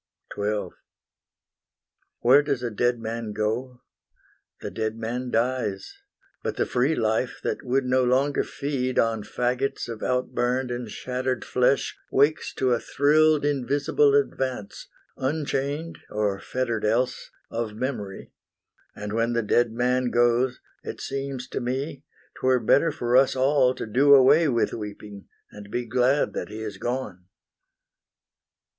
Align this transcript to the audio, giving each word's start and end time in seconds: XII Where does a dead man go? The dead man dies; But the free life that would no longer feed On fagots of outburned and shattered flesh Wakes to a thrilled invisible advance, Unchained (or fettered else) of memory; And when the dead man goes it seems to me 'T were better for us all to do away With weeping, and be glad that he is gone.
XII 0.35 0.69
Where 2.21 2.41
does 2.41 2.63
a 2.63 2.71
dead 2.71 2.97
man 2.99 3.33
go? 3.33 3.83
The 4.61 4.71
dead 4.71 4.97
man 4.97 5.29
dies; 5.29 5.95
But 6.41 6.55
the 6.57 6.65
free 6.65 6.95
life 6.95 7.39
that 7.43 7.63
would 7.63 7.85
no 7.85 8.03
longer 8.03 8.43
feed 8.43 8.97
On 8.97 9.21
fagots 9.21 9.87
of 9.87 9.99
outburned 10.01 10.71
and 10.71 10.89
shattered 10.89 11.45
flesh 11.45 11.95
Wakes 12.11 12.51
to 12.55 12.73
a 12.73 12.79
thrilled 12.79 13.45
invisible 13.45 14.15
advance, 14.15 14.87
Unchained 15.17 15.99
(or 16.09 16.39
fettered 16.39 16.83
else) 16.83 17.29
of 17.51 17.75
memory; 17.75 18.33
And 18.95 19.13
when 19.13 19.33
the 19.33 19.43
dead 19.43 19.71
man 19.71 20.09
goes 20.09 20.59
it 20.83 20.99
seems 20.99 21.47
to 21.49 21.59
me 21.61 21.97
'T 22.39 22.39
were 22.41 22.59
better 22.59 22.91
for 22.91 23.15
us 23.15 23.35
all 23.35 23.75
to 23.75 23.85
do 23.85 24.15
away 24.15 24.47
With 24.47 24.73
weeping, 24.73 25.27
and 25.51 25.69
be 25.69 25.85
glad 25.85 26.33
that 26.33 26.49
he 26.49 26.63
is 26.63 26.79
gone. 26.79 27.25